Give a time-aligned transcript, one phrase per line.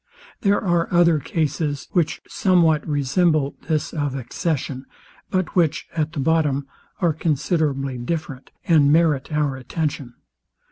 [0.41, 4.87] There are other cases, which somewhat resemble this of accession,
[5.29, 6.65] but which, at the bottom,
[7.01, 10.15] are considerably different, and merit our attention.